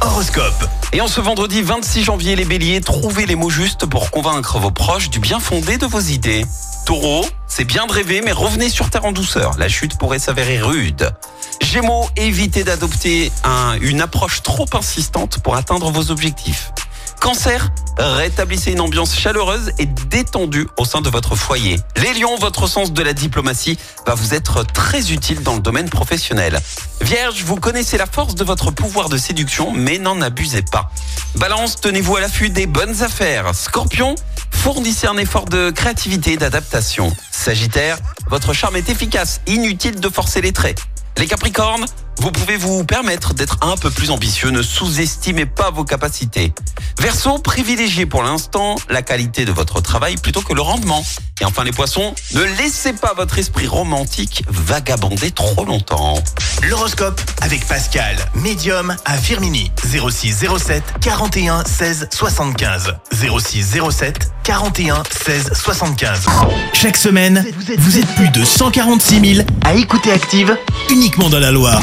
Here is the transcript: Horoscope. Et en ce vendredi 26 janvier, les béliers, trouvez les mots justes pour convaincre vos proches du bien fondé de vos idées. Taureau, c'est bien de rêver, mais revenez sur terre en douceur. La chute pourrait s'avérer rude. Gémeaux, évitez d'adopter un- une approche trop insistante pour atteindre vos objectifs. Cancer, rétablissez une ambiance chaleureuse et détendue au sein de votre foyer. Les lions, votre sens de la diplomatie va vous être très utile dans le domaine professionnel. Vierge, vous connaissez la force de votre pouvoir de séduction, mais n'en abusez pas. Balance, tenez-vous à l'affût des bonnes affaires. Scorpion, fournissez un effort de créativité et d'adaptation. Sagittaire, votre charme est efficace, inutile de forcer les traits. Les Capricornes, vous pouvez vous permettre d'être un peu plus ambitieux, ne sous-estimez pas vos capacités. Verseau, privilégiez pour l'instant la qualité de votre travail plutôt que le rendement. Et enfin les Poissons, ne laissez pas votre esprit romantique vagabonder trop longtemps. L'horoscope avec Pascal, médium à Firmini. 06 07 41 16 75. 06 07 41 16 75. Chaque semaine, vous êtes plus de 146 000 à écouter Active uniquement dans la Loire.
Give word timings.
Horoscope. 0.00 0.64
Et 0.94 1.02
en 1.02 1.06
ce 1.06 1.20
vendredi 1.20 1.60
26 1.60 2.02
janvier, 2.04 2.34
les 2.34 2.46
béliers, 2.46 2.80
trouvez 2.80 3.26
les 3.26 3.34
mots 3.34 3.50
justes 3.50 3.84
pour 3.84 4.10
convaincre 4.10 4.58
vos 4.58 4.70
proches 4.70 5.10
du 5.10 5.18
bien 5.18 5.38
fondé 5.38 5.76
de 5.76 5.84
vos 5.84 6.00
idées. 6.00 6.46
Taureau, 6.86 7.26
c'est 7.46 7.66
bien 7.66 7.84
de 7.86 7.92
rêver, 7.92 8.22
mais 8.24 8.32
revenez 8.32 8.70
sur 8.70 8.88
terre 8.88 9.04
en 9.04 9.12
douceur. 9.12 9.50
La 9.58 9.68
chute 9.68 9.98
pourrait 9.98 10.18
s'avérer 10.18 10.60
rude. 10.62 11.12
Gémeaux, 11.60 12.08
évitez 12.16 12.64
d'adopter 12.64 13.30
un- 13.44 13.74
une 13.82 14.00
approche 14.00 14.42
trop 14.42 14.66
insistante 14.72 15.38
pour 15.40 15.56
atteindre 15.56 15.90
vos 15.90 16.10
objectifs. 16.10 16.72
Cancer, 17.24 17.70
rétablissez 17.96 18.72
une 18.72 18.82
ambiance 18.82 19.16
chaleureuse 19.18 19.70
et 19.78 19.86
détendue 19.86 20.68
au 20.76 20.84
sein 20.84 21.00
de 21.00 21.08
votre 21.08 21.36
foyer. 21.36 21.80
Les 21.96 22.12
lions, 22.12 22.36
votre 22.36 22.66
sens 22.66 22.92
de 22.92 23.02
la 23.02 23.14
diplomatie 23.14 23.78
va 24.06 24.12
vous 24.12 24.34
être 24.34 24.62
très 24.62 25.10
utile 25.10 25.42
dans 25.42 25.54
le 25.54 25.62
domaine 25.62 25.88
professionnel. 25.88 26.60
Vierge, 27.00 27.42
vous 27.42 27.56
connaissez 27.56 27.96
la 27.96 28.04
force 28.04 28.34
de 28.34 28.44
votre 28.44 28.72
pouvoir 28.72 29.08
de 29.08 29.16
séduction, 29.16 29.72
mais 29.72 29.96
n'en 29.96 30.20
abusez 30.20 30.60
pas. 30.70 30.90
Balance, 31.36 31.76
tenez-vous 31.76 32.14
à 32.16 32.20
l'affût 32.20 32.50
des 32.50 32.66
bonnes 32.66 33.02
affaires. 33.02 33.54
Scorpion, 33.54 34.16
fournissez 34.50 35.06
un 35.06 35.16
effort 35.16 35.46
de 35.46 35.70
créativité 35.70 36.34
et 36.34 36.36
d'adaptation. 36.36 37.10
Sagittaire, 37.30 37.96
votre 38.28 38.52
charme 38.52 38.76
est 38.76 38.90
efficace, 38.90 39.40
inutile 39.46 39.98
de 39.98 40.10
forcer 40.10 40.42
les 40.42 40.52
traits. 40.52 40.78
Les 41.16 41.26
Capricornes, 41.26 41.86
vous 42.24 42.32
pouvez 42.32 42.56
vous 42.56 42.84
permettre 42.84 43.34
d'être 43.34 43.58
un 43.60 43.76
peu 43.76 43.90
plus 43.90 44.10
ambitieux, 44.10 44.48
ne 44.48 44.62
sous-estimez 44.62 45.44
pas 45.44 45.70
vos 45.70 45.84
capacités. 45.84 46.54
Verseau, 46.98 47.36
privilégiez 47.38 48.06
pour 48.06 48.22
l'instant 48.22 48.76
la 48.88 49.02
qualité 49.02 49.44
de 49.44 49.52
votre 49.52 49.82
travail 49.82 50.16
plutôt 50.16 50.40
que 50.40 50.54
le 50.54 50.62
rendement. 50.62 51.04
Et 51.42 51.44
enfin 51.44 51.64
les 51.64 51.72
Poissons, 51.72 52.14
ne 52.32 52.42
laissez 52.42 52.94
pas 52.94 53.12
votre 53.14 53.38
esprit 53.38 53.66
romantique 53.66 54.42
vagabonder 54.48 55.32
trop 55.32 55.66
longtemps. 55.66 56.14
L'horoscope 56.62 57.20
avec 57.42 57.66
Pascal, 57.66 58.16
médium 58.36 58.96
à 59.04 59.18
Firmini. 59.18 59.70
06 59.84 60.46
07 60.56 60.82
41 61.02 61.64
16 61.66 62.08
75. 62.10 62.94
06 63.12 63.76
07 63.90 64.30
41 64.44 65.02
16 65.10 65.50
75. 65.52 66.20
Chaque 66.72 66.96
semaine, 66.96 67.44
vous 67.76 67.98
êtes 67.98 68.14
plus 68.14 68.30
de 68.30 68.44
146 68.44 69.34
000 69.34 69.46
à 69.62 69.74
écouter 69.74 70.10
Active 70.10 70.56
uniquement 70.88 71.28
dans 71.28 71.40
la 71.40 71.50
Loire. 71.50 71.82